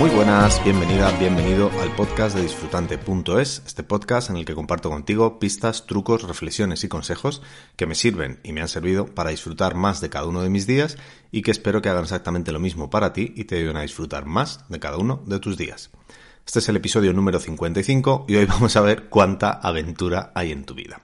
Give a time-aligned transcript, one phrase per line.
[0.00, 5.38] Muy buenas, bienvenida, bienvenido al podcast de disfrutante.es, este podcast en el que comparto contigo
[5.38, 7.42] pistas, trucos, reflexiones y consejos
[7.76, 10.66] que me sirven y me han servido para disfrutar más de cada uno de mis
[10.66, 10.96] días
[11.30, 14.24] y que espero que hagan exactamente lo mismo para ti y te ayuden a disfrutar
[14.24, 15.90] más de cada uno de tus días.
[16.46, 20.64] Este es el episodio número 55 y hoy vamos a ver cuánta aventura hay en
[20.64, 21.02] tu vida.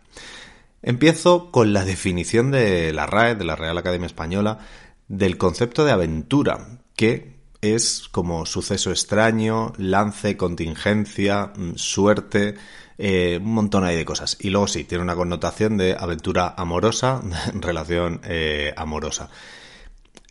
[0.80, 4.60] Empiezo con la definición de la RAE, de la Real Academia Española,
[5.06, 12.54] del concepto de aventura, que es como suceso extraño, lance, contingencia, mm, suerte,
[12.98, 14.36] eh, un montón ahí de cosas.
[14.40, 17.22] Y luego sí, tiene una connotación de aventura amorosa,
[17.54, 19.30] relación eh, amorosa.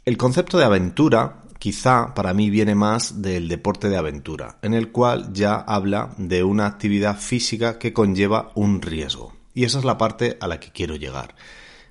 [0.05, 4.91] El concepto de aventura quizá para mí viene más del deporte de aventura, en el
[4.91, 9.33] cual ya habla de una actividad física que conlleva un riesgo.
[9.53, 11.33] Y esa es la parte a la que quiero llegar.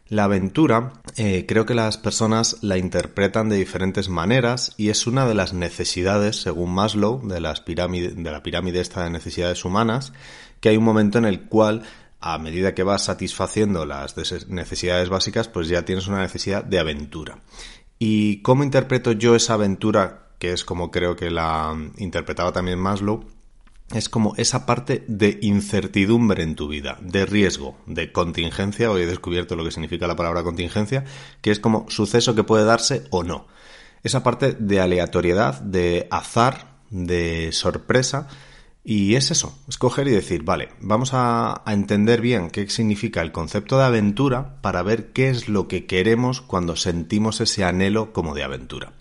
[0.08, 5.27] La aventura eh, creo que las personas la interpretan de diferentes maneras y es una
[5.27, 10.12] de las necesidades, según Maslow, de, las pirámide, de la pirámide esta de necesidades humanas,
[10.61, 11.84] que hay un momento en el cual
[12.20, 14.16] a medida que vas satisfaciendo las
[14.48, 17.39] necesidades básicas, pues ya tienes una necesidad de aventura.
[17.98, 23.24] ¿Y cómo interpreto yo esa aventura, que es como creo que la interpretaba también Maslow?
[23.98, 28.91] Es como esa parte de incertidumbre en tu vida, de riesgo, de contingencia.
[28.91, 31.05] Hoy he descubierto lo que significa la palabra contingencia,
[31.41, 33.47] que es como suceso que puede darse o no.
[34.03, 38.28] Esa parte de aleatoriedad, de azar, de sorpresa.
[38.86, 43.33] Y es eso, escoger y decir, vale, vamos a, a, entender bien qué significa el
[43.33, 48.34] concepto de aventura para ver qué es lo que queremos cuando sentimos ese anhelo como
[48.34, 48.92] de aventura.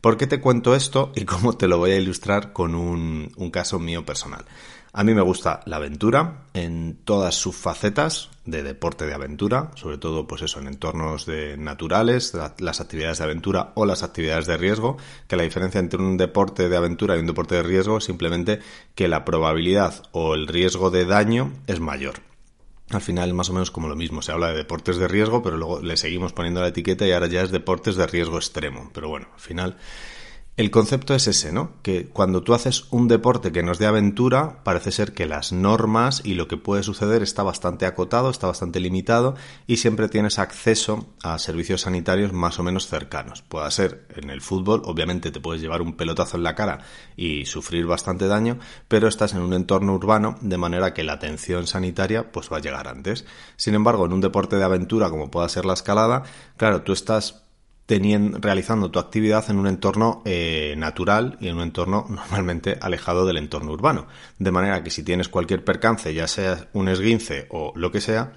[0.00, 3.80] ¿Por qué te cuento esto y cómo te lo voy a ilustrar con un, caso
[3.80, 4.44] mío personal?
[4.92, 9.98] A mí me gusta la aventura en todas sus facetas de deporte de aventura, sobre
[9.98, 14.56] todo pues eso, en entornos de naturales, las actividades de aventura o las actividades de
[14.56, 18.04] riesgo, que la diferencia entre un deporte de aventura y un deporte de riesgo es
[18.04, 18.60] simplemente
[18.94, 22.27] que la probabilidad o el riesgo de daño es mayor
[22.90, 24.22] al final más o menos como lo mismo.
[24.22, 27.26] Se habla de deportes de riesgo, pero luego le seguimos poniendo la etiqueta y ahora
[27.26, 28.90] ya es deportes de riesgo extremo.
[28.92, 29.76] Pero bueno, al final
[30.58, 31.70] el concepto es ese, ¿no?
[31.82, 36.20] Que cuando tú haces un deporte que nos dé aventura, parece ser que las normas
[36.24, 39.36] y lo que puede suceder está bastante acotado, está bastante limitado
[39.68, 43.42] y siempre tienes acceso a servicios sanitarios más o menos cercanos.
[43.42, 46.80] Puede ser en el fútbol, obviamente te puedes llevar un pelotazo en la cara
[47.16, 48.58] y sufrir bastante daño,
[48.88, 52.60] pero estás en un entorno urbano de manera que la atención sanitaria pues va a
[52.60, 53.26] llegar antes.
[53.54, 56.24] Sin embargo, en un deporte de aventura como pueda ser la escalada,
[56.56, 57.44] claro, tú estás
[57.88, 63.24] teniendo, realizando tu actividad en un entorno eh, natural y en un entorno normalmente alejado
[63.24, 64.06] del entorno urbano.
[64.38, 68.34] De manera que si tienes cualquier percance, ya sea un esguince o lo que sea,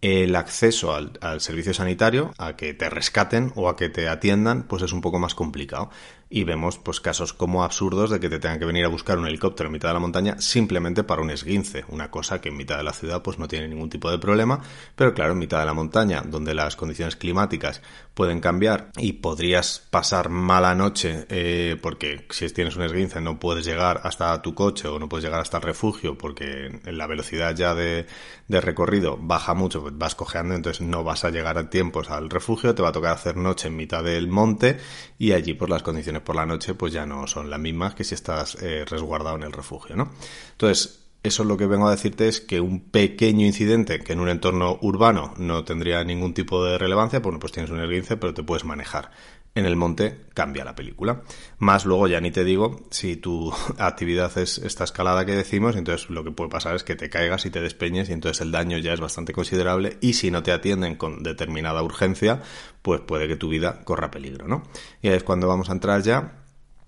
[0.00, 4.64] el acceso al, al, servicio sanitario, a que te rescaten o a que te atiendan,
[4.64, 5.90] pues es un poco más complicado.
[6.30, 9.26] Y vemos pues casos como absurdos de que te tengan que venir a buscar un
[9.26, 12.76] helicóptero en mitad de la montaña simplemente para un esguince, una cosa que en mitad
[12.76, 14.60] de la ciudad pues no tiene ningún tipo de problema,
[14.94, 17.80] pero claro, en mitad de la montaña, donde las condiciones climáticas
[18.14, 23.64] pueden cambiar y podrías pasar mala noche eh, porque si tienes un esguince no puedes
[23.64, 27.74] llegar hasta tu coche o no puedes llegar hasta el refugio porque la velocidad ya
[27.74, 28.06] de,
[28.48, 32.30] de recorrido baja mucho, pues vas cojeando, entonces no vas a llegar a tiempos al
[32.30, 34.78] refugio, te va a tocar hacer noche en mitad del monte
[35.18, 38.04] y allí por las condiciones por la noche pues ya no son las mismas que
[38.04, 40.10] si estás eh, resguardado en el refugio, ¿no?
[40.52, 44.20] Entonces, eso es lo que vengo a decirte es que un pequeño incidente que en
[44.20, 48.34] un entorno urbano no tendría ningún tipo de relevancia, bueno, pues tienes un esguince, pero
[48.34, 49.10] te puedes manejar.
[49.58, 51.22] En el monte cambia la película.
[51.58, 56.10] Más luego ya ni te digo si tu actividad es esta escalada que decimos, entonces
[56.10, 58.78] lo que puede pasar es que te caigas y te despeñes y entonces el daño
[58.78, 62.40] ya es bastante considerable y si no te atienden con determinada urgencia,
[62.82, 64.62] pues puede que tu vida corra peligro, ¿no?
[65.02, 66.44] Y ahí es cuando vamos a entrar ya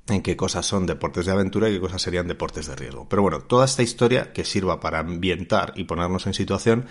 [0.06, 3.08] en qué cosas son deportes de aventura y qué cosas serían deportes de riesgo.
[3.08, 6.86] Pero bueno, toda esta historia que sirva para ambientar y ponernos en situación,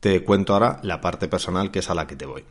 [0.00, 2.44] te cuento ahora la parte personal que es a la que te voy.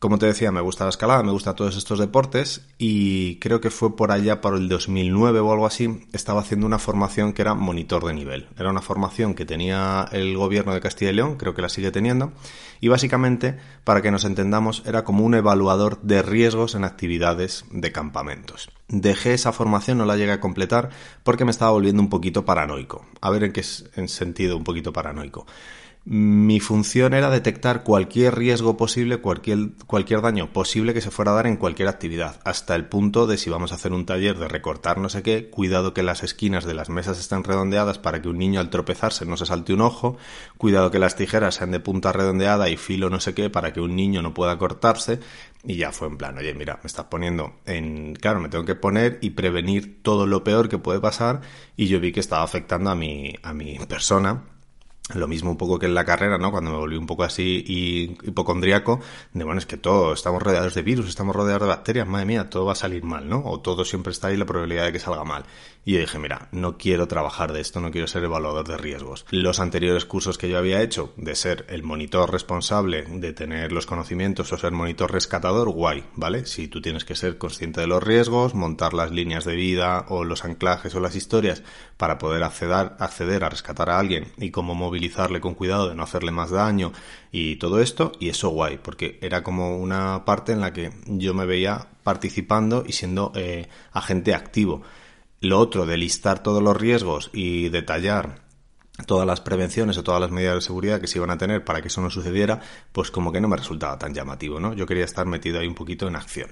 [0.00, 3.68] Como te decía, me gusta la escalada, me gustan todos estos deportes y creo que
[3.68, 7.52] fue por allá por el 2009 o algo así, estaba haciendo una formación que era
[7.52, 8.48] monitor de nivel.
[8.58, 11.90] Era una formación que tenía el gobierno de Castilla y León, creo que la sigue
[11.90, 12.32] teniendo,
[12.80, 17.92] y básicamente, para que nos entendamos, era como un evaluador de riesgos en actividades de
[17.92, 18.70] campamentos.
[18.88, 20.88] Dejé esa formación, no la llegué a completar
[21.24, 23.04] porque me estaba volviendo un poquito paranoico.
[23.20, 23.62] A ver en qué
[23.96, 25.44] en sentido un poquito paranoico.
[26.04, 31.34] Mi función era detectar cualquier riesgo posible, cualquier, cualquier daño posible que se fuera a
[31.34, 34.48] dar en cualquier actividad, hasta el punto de si vamos a hacer un taller de
[34.48, 38.28] recortar no sé qué, cuidado que las esquinas de las mesas estén redondeadas para que
[38.28, 40.16] un niño al tropezarse no se salte un ojo,
[40.56, 43.82] cuidado que las tijeras sean de punta redondeada y filo no sé qué para que
[43.82, 45.20] un niño no pueda cortarse,
[45.62, 48.74] y ya fue en plan, oye, mira, me estás poniendo en, claro, me tengo que
[48.74, 51.42] poner y prevenir todo lo peor que puede pasar,
[51.76, 54.44] y yo vi que estaba afectando a mi, a mi persona,
[55.14, 56.50] lo mismo un poco que en la carrera, ¿no?
[56.50, 57.64] Cuando me volví un poco así
[58.22, 59.00] hipocondriaco,
[59.32, 62.50] de bueno, es que todo, estamos rodeados de virus, estamos rodeados de bacterias, madre mía,
[62.50, 63.42] todo va a salir mal, ¿no?
[63.44, 65.44] O todo siempre está ahí la probabilidad de que salga mal.
[65.82, 69.24] Y yo dije, mira, no quiero trabajar de esto, no quiero ser evaluador de riesgos.
[69.30, 73.86] Los anteriores cursos que yo había hecho, de ser el monitor responsable, de tener los
[73.86, 76.44] conocimientos o ser monitor rescatador, guay, ¿vale?
[76.44, 80.24] Si tú tienes que ser consciente de los riesgos, montar las líneas de vida o
[80.24, 81.62] los anclajes o las historias
[81.96, 86.02] para poder acceder, acceder a rescatar a alguien y cómo movilizarle con cuidado de no
[86.02, 86.92] hacerle más daño
[87.32, 91.32] y todo esto, y eso guay, porque era como una parte en la que yo
[91.32, 94.82] me veía participando y siendo eh, agente activo
[95.40, 98.42] lo otro de listar todos los riesgos y detallar
[99.06, 101.80] todas las prevenciones o todas las medidas de seguridad que se iban a tener para
[101.80, 102.60] que eso no sucediera,
[102.92, 104.74] pues como que no me resultaba tan llamativo, ¿no?
[104.74, 106.50] Yo quería estar metido ahí un poquito en acción.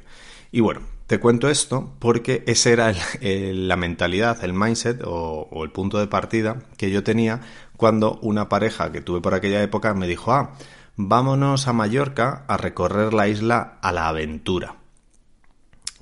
[0.50, 5.70] Y bueno, te cuento esto porque esa era la mentalidad, el mindset o, o, el
[5.70, 7.40] punto de partida que yo tenía
[7.76, 10.54] cuando una pareja que tuve por aquella época me dijo, ah,
[10.96, 14.76] vámonos a Mallorca a recorrer la isla a la aventura.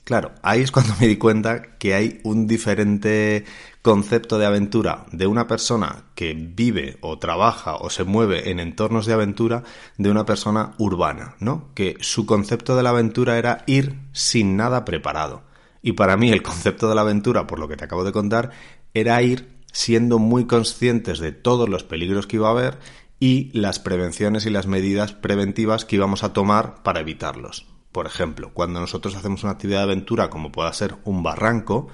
[0.07, 3.45] Claro, ahí es cuando me di cuenta que hay un diferente
[3.83, 9.07] concepto de aventura de una persona que vive o trabaja o se mueve en entornos
[9.07, 9.65] de aventura
[9.99, 11.71] de una persona urbana, ¿no?
[11.75, 15.43] Que su concepto de la aventura era ir sin nada preparado.
[15.83, 18.53] Y para mí el concepto de la aventura, por lo que te acabo de contar,
[18.95, 22.79] era ir siendo muy conscientes de todos los peligros que iba a haber
[23.19, 27.67] y las prevenciones y las medidas preventivas que íbamos a tomar para evitarlos.
[27.97, 31.89] Por ejemplo, cuando nosotros hacemos una actividad de aventura como pueda ser un barranco,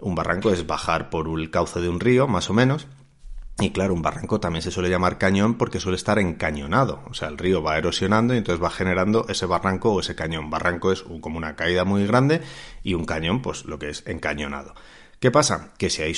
[0.00, 2.88] un barranco es bajar por el cauce de un río, más o menos,
[3.60, 7.00] y claro, un barranco también se suele llamar cañón porque suele estar encañonado.
[7.08, 10.50] O sea, el río va erosionando y entonces va generando ese barranco o ese cañón.
[10.50, 12.40] Barranco es como una caída muy grande
[12.82, 14.74] y un cañón, pues lo que es encañonado.
[15.20, 15.72] ¿Qué pasa?
[15.78, 16.12] Que si ahí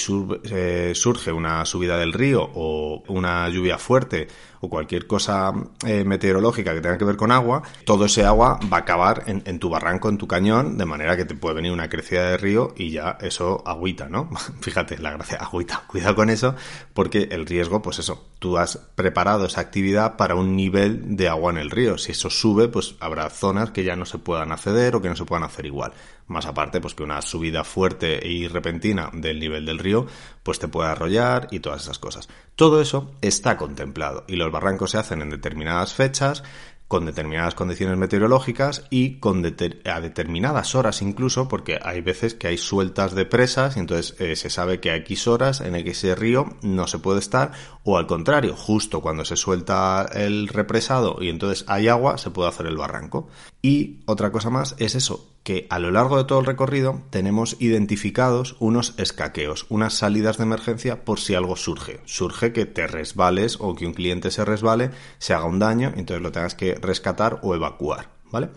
[0.45, 4.27] eh, surge una subida del río o una lluvia fuerte
[4.60, 5.52] o cualquier cosa
[5.87, 9.58] eh, meteorológica que tenga que ver con agua, todo ese agua va a acabar en,
[9.58, 12.75] tu barranco, en tu cañón, de manera que te puede venir una crecida de río
[12.76, 14.31] y ya eso agüita, ¿no?
[14.60, 15.84] Fíjate, la gracia, agüita.
[15.87, 16.55] Cuidado con eso,
[16.94, 21.50] porque el riesgo, pues eso, tú has preparado esa actividad para un nivel de agua
[21.52, 21.99] en el río.
[21.99, 25.16] Si eso sube, pues habrá zonas que ya no se puedan acceder o que no
[25.16, 25.93] se puedan hacer igual.
[26.28, 30.06] Más aparte, pues que una subida fuerte y repentina del nivel del río,
[30.43, 32.28] pues te puede arrollar y todas esas cosas.
[32.55, 36.43] Todo eso está contemplado y los barrancos se hacen en determinadas fechas,
[36.89, 42.56] con determinadas condiciones meteorológicas y con a determinadas horas incluso, porque hay veces que hay
[42.56, 46.56] sueltas de presas y entonces eh, se sabe que a X horas en ese río
[46.62, 47.53] no se puede estar,
[47.85, 52.49] o al contrario, justo cuando se suelta el represado y entonces hay agua, se puede
[52.49, 53.29] hacer el barranco.
[53.61, 57.56] Y otra cosa más es eso, que a lo largo de todo el recorrido tenemos
[57.59, 62.03] identificados unos escaqueos, unas salidas de emergencia por si algo surge.
[62.05, 66.23] Surge que te resbales o que un cliente se resbale, se haga un daño, entonces
[66.23, 68.50] lo tengas que rescatar o evacuar, ¿vale?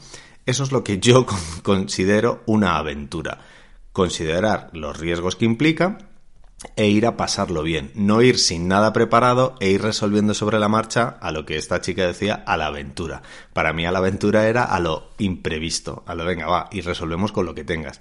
[0.45, 1.25] Eso es lo que yo
[1.63, 3.39] considero una aventura.
[3.93, 5.97] Considerar los riesgos que implica
[6.75, 10.69] e ir a pasarlo bien, no ir sin nada preparado e ir resolviendo sobre la
[10.69, 13.23] marcha a lo que esta chica decía a la aventura.
[13.53, 17.31] Para mí a la aventura era a lo imprevisto, a lo venga, va, y resolvemos
[17.31, 17.99] con lo que tengas.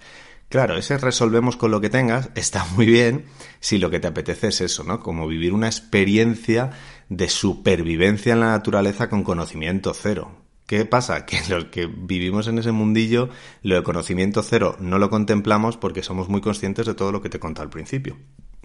[0.49, 3.27] Claro, ese resolvemos con lo que tengas está muy bien
[3.61, 5.01] si lo que te apetece es eso, ¿no?
[5.01, 6.71] Como vivir una experiencia
[7.09, 10.33] de supervivencia en la naturaleza con conocimiento cero.
[10.67, 11.25] ¿Qué pasa?
[11.27, 13.29] Que los que vivimos en ese mundillo,
[13.63, 17.29] lo de conocimiento cero no lo contemplamos porque somos muy conscientes de todo lo que
[17.29, 18.17] te conté al principio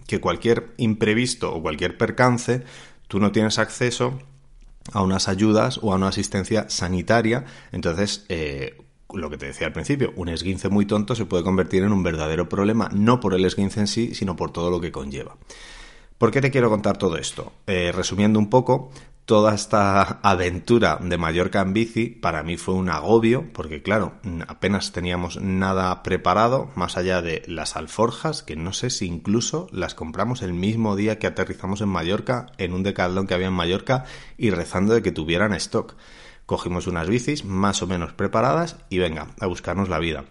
[0.08, 2.64] que cualquier imprevisto o cualquier percance,
[3.08, 4.20] tú no tienes acceso
[4.94, 7.46] a unas ayudas o a una asistencia sanitaria.
[7.72, 8.78] Entonces, eh,
[9.14, 12.04] lo que te decía al principio, un esguince muy tonto se puede convertir en un
[12.04, 15.38] verdadero problema, no por el esguince en sí, sino por todo lo que conlleva.
[16.18, 17.52] ¿Por qué te quiero contar todo esto?
[17.68, 18.92] Eh, resumiendo un poco,
[19.26, 24.14] toda esta aventura de Mallorca en bici para mí fue un agobio, porque claro,
[24.48, 29.96] apenas teníamos nada preparado, más allá de las alforjas, que no sé si incluso las
[29.96, 34.06] compramos el mismo día que aterrizamos en Mallorca, en un decaldón que había en Mallorca,
[34.38, 35.96] y rezando de que tuvieran stock.
[36.46, 40.26] Cogimos unas bicis más o menos preparadas y venga, a buscarnos la vida.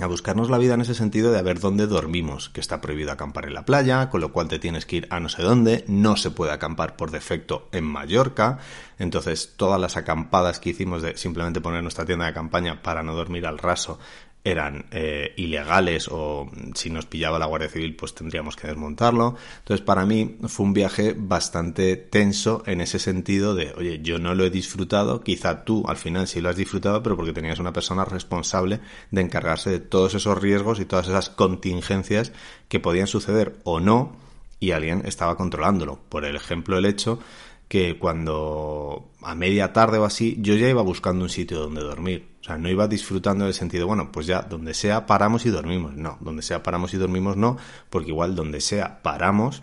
[0.00, 3.12] A buscarnos la vida en ese sentido de a ver dónde dormimos, que está prohibido
[3.12, 5.84] acampar en la playa, con lo cual te tienes que ir a no sé dónde,
[5.88, 8.58] no se puede acampar por defecto en Mallorca,
[8.98, 13.14] entonces todas las acampadas que hicimos de simplemente poner nuestra tienda de campaña para no
[13.14, 13.98] dormir al raso
[14.46, 19.36] eran eh, ilegales o si nos pillaba la Guardia Civil pues tendríamos que desmontarlo.
[19.58, 24.34] Entonces para mí fue un viaje bastante tenso en ese sentido de, oye, yo no
[24.34, 27.72] lo he disfrutado, quizá tú al final sí lo has disfrutado, pero porque tenías una
[27.72, 32.32] persona responsable de encargarse de todos esos riesgos y todas esas contingencias
[32.68, 34.16] que podían suceder o no
[34.60, 35.98] y alguien estaba controlándolo.
[36.08, 37.18] Por ejemplo, el hecho
[37.68, 42.28] que cuando a media tarde o así yo ya iba buscando un sitio donde dormir.
[42.40, 45.94] O sea, no iba disfrutando del sentido, bueno, pues ya donde sea paramos y dormimos.
[45.94, 47.56] No, donde sea paramos y dormimos no,
[47.90, 49.62] porque igual donde sea paramos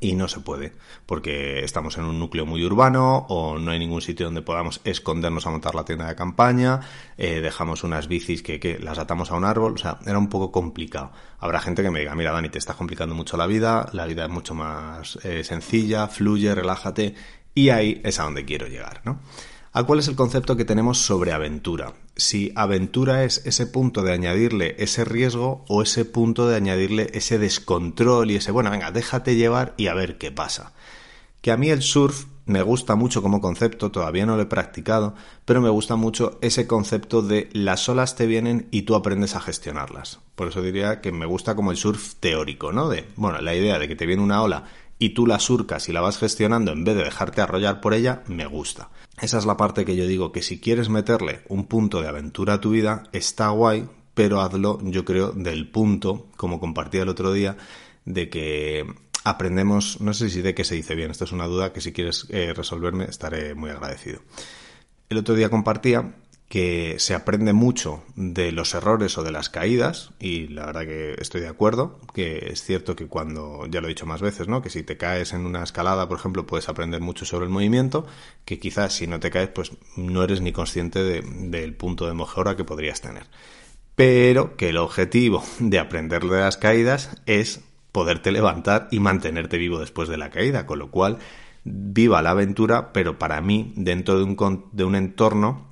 [0.00, 0.72] y no se puede,
[1.06, 5.46] porque estamos en un núcleo muy urbano o no hay ningún sitio donde podamos escondernos
[5.46, 6.80] a montar la tienda de campaña,
[7.16, 10.28] eh, dejamos unas bicis que, que, las atamos a un árbol, o sea, era un
[10.28, 11.12] poco complicado.
[11.38, 14.24] Habrá gente que me diga, mira Dani, te estás complicando mucho la vida, la vida
[14.24, 17.14] es mucho más eh, sencilla, fluye, relájate,
[17.54, 19.20] y ahí es a donde quiero llegar, ¿no?
[19.74, 21.94] ¿A cuál es el concepto que tenemos sobre aventura?
[22.14, 27.38] Si aventura es ese punto de añadirle ese riesgo o ese punto de añadirle ese
[27.38, 30.74] descontrol y ese, bueno, venga, déjate llevar y a ver qué pasa.
[31.40, 35.14] Que a mí el surf me gusta mucho como concepto, todavía no lo he practicado,
[35.46, 39.40] pero me gusta mucho ese concepto de las olas te vienen y tú aprendes a
[39.40, 40.20] gestionarlas.
[40.34, 42.90] Por eso diría que me gusta como el surf teórico, ¿no?
[42.90, 44.64] De, bueno, la idea de que te viene una ola
[45.02, 48.22] y tú la surcas y la vas gestionando en vez de dejarte arrollar por ella,
[48.28, 48.90] me gusta.
[49.20, 52.54] Esa es la parte que yo digo que si quieres meterle un punto de aventura
[52.54, 57.32] a tu vida, está guay, pero hazlo, yo creo, del punto, como compartía el otro
[57.32, 57.56] día,
[58.04, 58.86] de que
[59.24, 61.92] aprendemos, no sé si de qué se dice bien, esta es una duda que si
[61.92, 64.20] quieres eh, resolverme estaré muy agradecido.
[65.08, 66.14] El otro día compartía
[66.52, 71.14] que se aprende mucho de los errores o de las caídas y la verdad que
[71.18, 74.60] estoy de acuerdo, que es cierto que cuando, ya lo he dicho más veces, ¿no?
[74.60, 78.04] que si te caes en una escalada, por ejemplo, puedes aprender mucho sobre el movimiento,
[78.44, 82.54] que quizás si no te caes, pues no eres ni consciente del punto de mejora
[82.54, 83.22] que podrías tener.
[83.94, 89.78] Pero que el objetivo de aprender de las caídas es poderte levantar y mantenerte vivo
[89.78, 91.16] después de la caída, con lo cual
[91.64, 95.71] viva la aventura, pero para mí dentro de un, de un entorno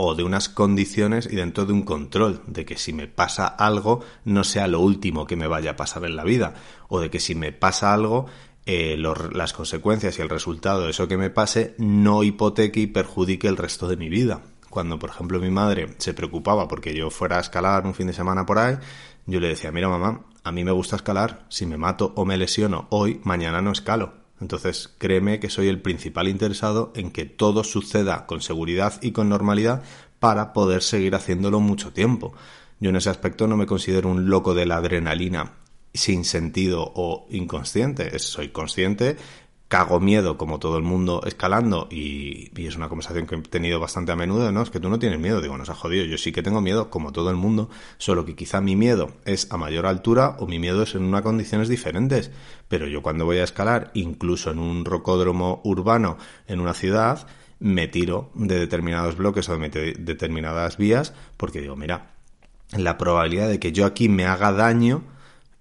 [0.00, 4.00] o de unas condiciones y dentro de un control, de que si me pasa algo
[4.24, 6.54] no sea lo último que me vaya a pasar en la vida,
[6.86, 8.26] o de que si me pasa algo
[8.64, 13.48] eh, las consecuencias y el resultado de eso que me pase no hipoteque y perjudique
[13.48, 14.42] el resto de mi vida.
[14.70, 18.12] Cuando, por ejemplo, mi madre se preocupaba porque yo fuera a escalar un fin de
[18.12, 18.76] semana por ahí,
[19.26, 22.36] yo le decía, mira mamá, a mí me gusta escalar, si me mato o me
[22.36, 24.27] lesiono hoy, mañana no escalo.
[24.40, 29.28] Entonces, créeme que soy el principal interesado en que todo suceda con seguridad y con
[29.28, 29.82] normalidad
[30.20, 32.32] para poder seguir haciéndolo mucho tiempo.
[32.80, 35.54] Yo en ese aspecto no me considero un loco de la adrenalina
[35.92, 38.16] sin sentido o inconsciente.
[38.18, 39.16] Soy consciente
[39.68, 44.12] cago miedo como todo el mundo escalando y, es una conversación que he tenido bastante
[44.12, 44.62] a menudo, ¿no?
[44.62, 46.90] Es que tú no tienes miedo, digo, nos ha jodido, yo sí que tengo miedo
[46.90, 50.58] como todo el mundo, solo que quizá mi miedo es a mayor altura o mi
[50.58, 52.30] miedo es en unas condiciones diferentes,
[52.68, 57.26] pero yo cuando voy a escalar, incluso en un rocódromo urbano en una ciudad,
[57.60, 62.12] me tiro de determinados bloques o de determinadas vías porque digo, mira,
[62.76, 65.02] la probabilidad de que yo aquí me haga daño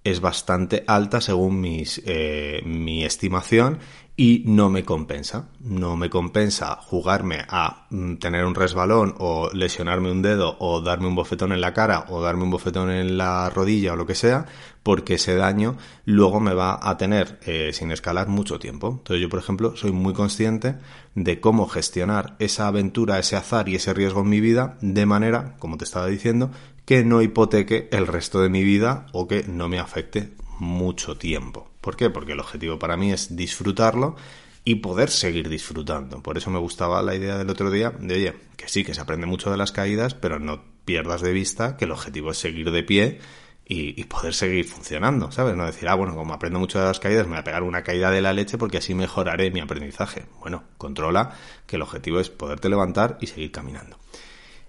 [0.09, 3.79] es bastante alta según mis, eh, mi estimación
[4.19, 5.49] y no me compensa.
[5.59, 11.07] No me compensa jugarme a mm, tener un resbalón o lesionarme un dedo o darme
[11.07, 14.15] un bofetón en la cara o darme un bofetón en la rodilla o lo que
[14.15, 14.47] sea,
[14.81, 18.87] porque ese daño luego me va a tener eh, sin escalar mucho tiempo.
[18.97, 20.77] Entonces yo, por ejemplo, soy muy consciente
[21.13, 25.55] de cómo gestionar esa aventura, ese azar y ese riesgo en mi vida de manera,
[25.59, 26.49] como te estaba diciendo,
[26.85, 31.69] que no hipoteque el resto de mi vida o que no me afecte mucho tiempo.
[31.87, 32.09] ¿Por qué?
[32.09, 34.17] Porque el objetivo para mí es disfrutarlo
[34.65, 36.21] y poder seguir disfrutando.
[36.21, 38.99] Por eso me gustaba la idea del otro día de, oye, que sí, que se
[38.99, 42.71] aprende mucho de las caídas, pero no pierdas de vista que el objetivo es seguir
[42.71, 43.19] de pie
[43.65, 45.55] y, poder seguir funcionando, ¿sabes?
[45.55, 47.83] No decir, ah, bueno, como aprendo mucho de las caídas, me voy a pegar una
[47.83, 50.25] caída de la leche porque así mejoraré mi aprendizaje.
[50.41, 53.97] Bueno, controla que el objetivo es poderte levantar y seguir caminando.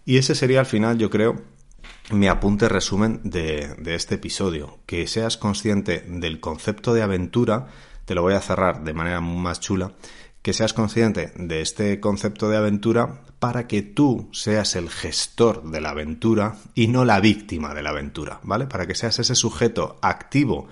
[0.04, 1.42] Y ese sería al final, yo creo,
[2.10, 4.78] mi apunte resumen de, este episodio.
[4.86, 7.68] Que seas consciente del concepto de aventura,
[8.04, 9.92] te lo voy a cerrar de manera más chula,
[10.42, 15.80] que seas consciente de este concepto de aventura para que tú seas el gestor de
[15.80, 18.66] la aventura y no la víctima de la aventura, ¿vale?
[18.66, 20.68] Para que seas ese sujeto activo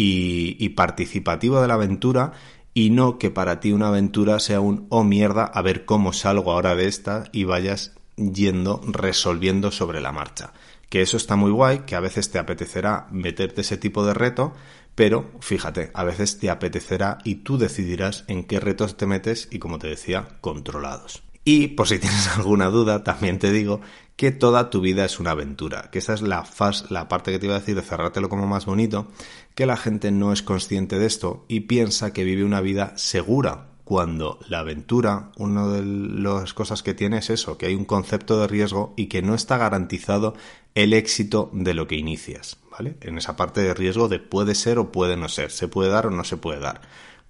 [0.00, 2.32] y participativo de la aventura
[2.72, 6.52] y no que para ti una aventura sea un oh mierda, a ver cómo salgo
[6.52, 10.52] ahora de esta y vayas yendo resolviendo sobre la marcha
[10.88, 14.54] Que eso está muy guay, que a veces te apetecerá meterte ese tipo de reto,
[14.94, 19.58] pero fíjate, a veces te apetecerá y tú decidirás en qué retos te metes y
[19.58, 21.22] como te decía, controlados.
[21.44, 23.80] Y por si tienes alguna duda, también te digo
[24.16, 26.44] que toda tu vida es una aventura, que esa es la,
[26.90, 29.06] la parte que te iba a decir de cerrártelo como más bonito,
[29.54, 33.68] que la gente no es consciente de esto y piensa que vive una vida segura,
[33.88, 38.38] cuando la aventura, una de las cosas que tiene es eso, que hay un concepto
[38.38, 40.34] de riesgo y que no está garantizado
[40.74, 42.98] el éxito de lo que inicias, ¿vale?
[43.00, 46.06] En esa parte de riesgo de puede ser o puede no ser, se puede dar
[46.06, 46.82] o no se puede dar.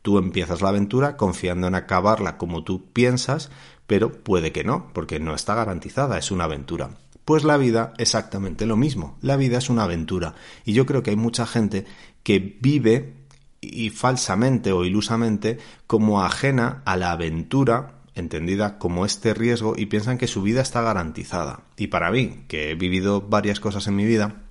[0.02, 3.52] Tú empiezas la aventura confiando en acabarla como tú piensas,
[3.86, 6.90] pero puede que no, porque no está garantizada, es una aventura.
[7.24, 10.34] Pues la vida exactamente lo mismo, la vida es una aventura
[10.64, 11.84] y yo creo que hay mucha gente
[12.24, 13.14] que vive
[13.60, 20.18] y falsamente o ilusamente como ajena a la aventura entendida como este riesgo y piensan
[20.18, 21.60] que su vida está garantizada.
[21.76, 24.42] Y para mí, que he vivido varias cosas en mi vida,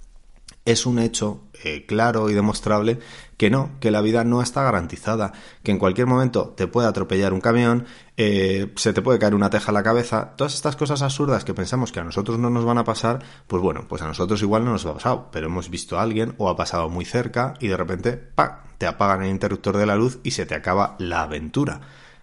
[0.67, 2.99] es un hecho eh, claro y demostrable
[3.37, 5.31] que no, que la vida no está garantizada,
[5.63, 7.85] que en cualquier momento te puede atropellar un camión,
[8.17, 11.53] eh, se te puede caer una teja a la cabeza, todas estas cosas absurdas que
[11.53, 14.65] pensamos que a nosotros no nos van a pasar, pues bueno, pues a nosotros igual
[14.65, 17.67] no nos ha pasado, pero hemos visto a alguien o ha pasado muy cerca y
[17.67, 18.66] de repente, ¡pa!
[18.77, 21.81] Te apagan el interruptor de la luz y se te acaba la aventura.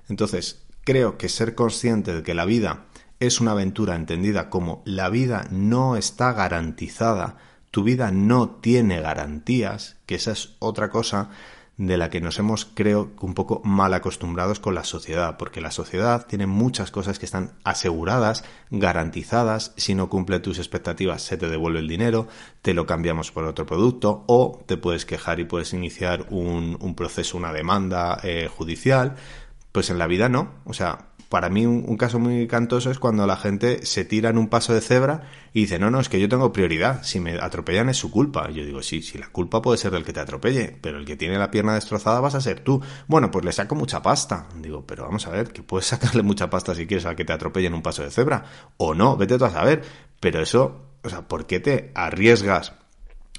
[0.08, 2.84] Entonces, creo que ser consciente de que la vida
[3.20, 7.36] es una aventura entendida como la vida no está garantizada,
[7.70, 11.30] tu vida no tiene garantías, que esa es otra cosa
[11.76, 15.72] de la que nos hemos, creo, un poco mal acostumbrados con la sociedad, porque la
[15.72, 21.48] sociedad tiene muchas cosas que están aseguradas, garantizadas, si no cumple tus expectativas se te
[21.48, 22.28] devuelve el dinero,
[22.62, 27.36] te lo cambiamos por otro producto, o te puedes quejar y puedes iniciar un, proceso,
[27.36, 29.16] una demanda eh, judicial,
[29.72, 33.26] pues en la vida no, o sea, para mí un, caso muy cantoso es cuando
[33.26, 35.22] la gente se tira en un paso de cebra
[35.52, 38.48] y dice, no, no, es que yo tengo prioridad, si me atropellan es su culpa.
[38.52, 41.04] Y yo digo, sí, sí, la culpa puede ser del que te atropelle, pero el
[41.04, 42.80] que tiene la pierna destrozada vas a ser tú.
[43.08, 44.46] Bueno, pues le saco mucha pasta.
[44.60, 47.32] Digo, pero vamos a ver, que puedes sacarle mucha pasta si quieres al que te
[47.32, 48.44] atropelle en un paso de cebra.
[48.76, 49.82] O no, vete tú a saber.
[50.20, 52.74] Pero eso, o sea, ¿por qué te arriesgas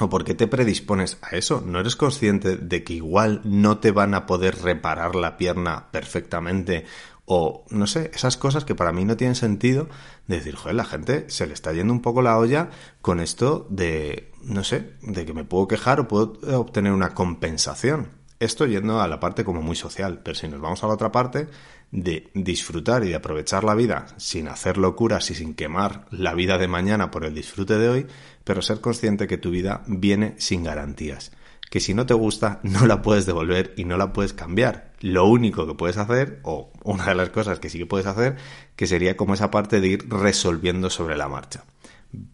[0.02, 1.64] ¿O por qué te predispones a eso?
[1.66, 6.86] ¿No eres consciente de que igual no te van a poder reparar la pierna perfectamente
[7.26, 9.90] o no sé, esas cosas que para mí no tienen sentido
[10.28, 12.70] de decir, joder, la gente se le está yendo un poco la olla
[13.02, 18.10] con esto de, no sé, de que me puedo quejar o puedo obtener una compensación.
[18.40, 21.12] Esto yendo a la parte como muy social, pero si nos vamos a la otra
[21.12, 21.48] parte
[21.92, 26.58] de disfrutar y de aprovechar la vida sin hacer locuras y sin quemar la vida
[26.58, 28.08] de mañana por el disfrute de hoy,
[28.44, 31.32] pero ser consciente que tu vida viene sin garantías
[31.70, 34.94] que si no te gusta no la puedes devolver y no la puedes cambiar.
[35.00, 38.38] Lo único que puedes hacer, o una de las cosas que sí que puedes hacer,
[38.76, 41.64] que sería como esa parte de ir resolviendo sobre la marcha.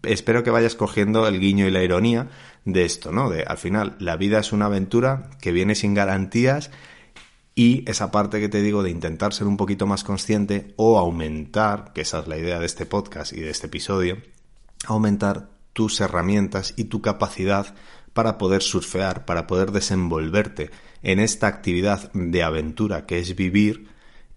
[0.04, 2.30] Espero que vayas cogiendo el guiño y la ironía
[2.66, 3.30] de esto, ¿no?
[3.30, 6.70] De al final la vida es una aventura que viene sin garantías
[7.56, 11.92] y esa parte que te digo de intentar ser un poquito más consciente o aumentar,
[11.94, 14.18] que esa es la idea de este podcast y de este episodio,
[14.86, 17.76] aumentar tus herramientas y tu capacidad
[18.14, 20.72] para poder surfear, para poder desenvolverte
[21.04, 23.88] en esta actividad de aventura que es vivir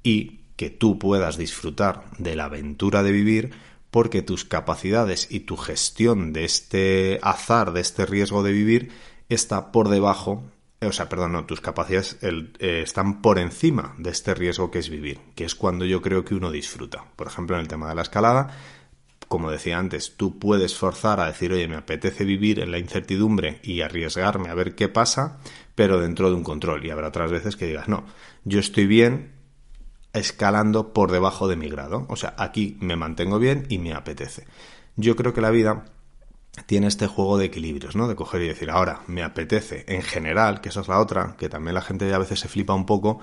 [0.02, 3.50] y que tú puedas disfrutar de la aventura de vivir
[3.90, 8.90] porque tus capacidades y tu gestión de este azar, de este riesgo de vivir,
[9.28, 10.42] está por debajo,
[10.80, 14.90] o sea, perdón, no, tus capacidades eh, están por encima de este riesgo que es
[14.90, 17.04] vivir, que es cuando yo creo que uno disfruta.
[17.14, 18.56] Por ejemplo, en el tema de la escalada,
[19.28, 23.60] como decía antes, tú puedes forzar a decir, oye, me apetece vivir en la incertidumbre
[23.62, 25.38] y arriesgarme a ver qué pasa,
[25.74, 26.84] pero dentro de un control.
[26.84, 28.04] Y habrá otras veces que digas, no,
[28.44, 29.32] yo estoy bien
[30.12, 32.06] escalando por debajo de mi grado.
[32.08, 34.46] O sea, aquí me mantengo bien y me apetece.
[34.96, 35.84] Yo creo que la vida
[36.66, 38.06] tiene este juego de equilibrios, ¿no?
[38.06, 41.48] De coger y decir, ahora me apetece en general, que esa es la otra, que
[41.48, 43.18] también la gente a veces se flipa un poco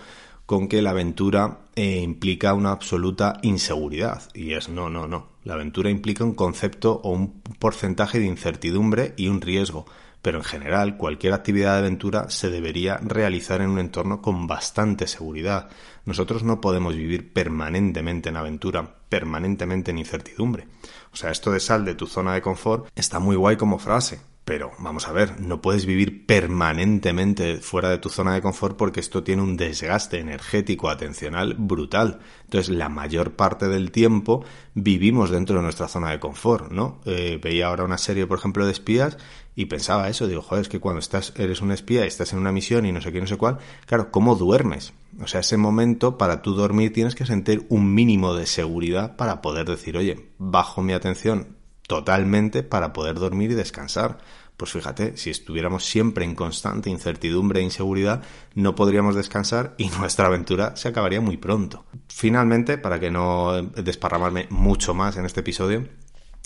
[0.52, 4.24] con que la aventura eh, implica una absoluta inseguridad.
[4.34, 5.30] Y es no, no, no.
[5.46, 9.86] La aventura implica un concepto o un porcentaje de incertidumbre y un riesgo.
[10.22, 15.08] Pero en general, cualquier actividad de aventura se debería realizar en un entorno con bastante
[15.08, 15.70] seguridad.
[16.04, 20.68] Nosotros no podemos vivir permanentemente en aventura, permanentemente en incertidumbre.
[21.14, 24.20] O sea, esto de sal de tu zona de confort está muy guay como frase,
[24.43, 28.99] pero vamos a ver, no puedes vivir permanentemente fuera de tu zona de confort porque
[28.99, 32.19] esto tiene un desgaste energético atencional brutal.
[32.45, 37.01] Entonces, la mayor parte del tiempo vivimos dentro de nuestra zona de confort, ¿no?
[37.06, 39.17] Eh, veía ahora una serie, por ejemplo, de espías
[39.56, 42.39] y pensaba eso, digo, joder, es que cuando estás, eres un espía y estás en
[42.39, 44.93] una misión y no sé qué, no sé cuál, claro, ¿cómo duermes?
[45.21, 49.41] O sea, ese momento para tú dormir tienes que sentir un mínimo de seguridad para
[49.41, 51.61] poder decir, oye, bajo mi atención
[51.91, 54.17] totalmente para poder dormir y descansar.
[54.56, 58.23] Pues fíjate, si estuviéramos siempre en constante incertidumbre e inseguridad,
[58.56, 61.84] no podríamos descansar y nuestra aventura se acabaría muy pronto.
[62.08, 65.86] Finalmente, para que no desparramarme mucho más en este episodio,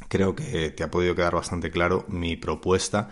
[0.07, 3.09] creo que te ha podido quedar bastante claro mi propuesta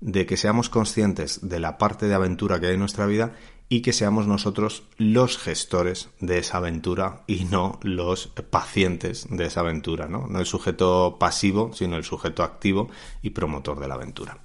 [0.00, 3.34] de que seamos conscientes de la parte de aventura que hay en nuestra vida
[3.68, 9.60] y que seamos nosotros los gestores de esa aventura y no los pacientes de esa
[9.60, 10.26] aventura, ¿no?
[10.28, 12.90] No el sujeto pasivo, sino el sujeto activo
[13.22, 14.38] y promotor de la aventura.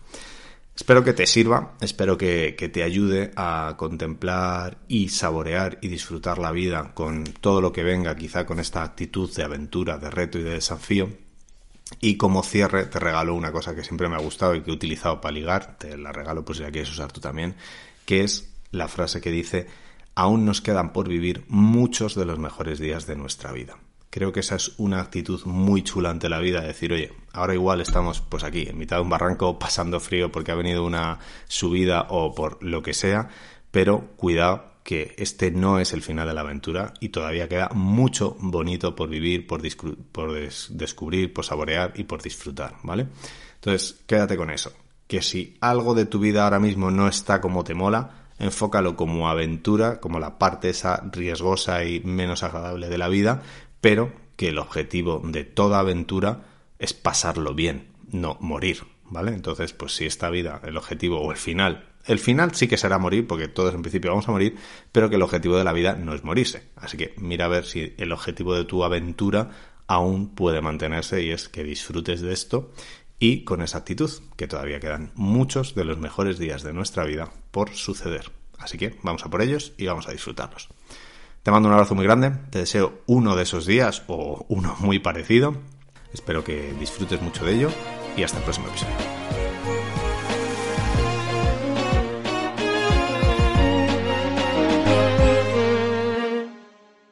[0.79, 6.53] Espero que te sirva, espero que, te ayude a contemplar y saborear y disfrutar la
[6.53, 10.43] vida con todo lo que venga, quizá con esta actitud de aventura, de reto y
[10.43, 11.09] de desafío.
[11.99, 14.73] Y como cierre te regalo una cosa que siempre me ha gustado y que he
[14.73, 17.55] utilizado para ligar, te la regalo por si la quieres usar tú también,
[18.05, 19.67] que es la frase que dice,
[20.15, 23.77] aún nos quedan por vivir muchos de los mejores días de nuestra vida.
[24.09, 27.79] Creo que esa es una actitud muy chula ante la vida, decir, oye, ahora igual
[27.79, 32.07] estamos pues aquí, en mitad de un barranco, pasando frío porque ha venido una subida
[32.09, 33.29] o por lo que sea,
[33.71, 38.35] pero cuidado que este no es el final de la aventura y todavía queda mucho
[38.39, 43.07] bonito por vivir, por, descubrir, por saborear y por disfrutar, ¿vale?
[43.55, 44.73] Entonces, quédate con eso,
[45.05, 49.29] que si algo de tu vida ahora mismo no está como te mola, enfócalo como
[49.29, 53.43] aventura, como la parte esa riesgosa y menos agradable de la vida,
[53.81, 56.45] pero que el objetivo de toda aventura
[56.79, 59.33] es pasarlo bien, no morir, ¿vale?
[59.33, 62.97] Entonces, pues si esta vida, el objetivo o el final, el final sí que será
[62.97, 64.55] morir, porque todos en principio vamos a morir,
[64.91, 66.69] pero que el objetivo de la vida no es morirse.
[66.75, 69.49] Así que mira a ver si el objetivo de tu aventura
[69.87, 72.71] aún puede mantenerse y es que disfrutes de esto
[73.19, 77.31] y con esa actitud, que todavía quedan muchos de los mejores días de nuestra vida
[77.51, 78.31] por suceder.
[78.57, 80.69] Así que vamos a por ellos y vamos a disfrutarlos.
[81.43, 84.99] Te mando un abrazo muy grande, te deseo uno de esos días o uno muy
[84.99, 85.55] parecido.
[86.13, 87.69] Espero que disfrutes mucho de ello
[88.17, 89.28] y hasta el próximo episodio.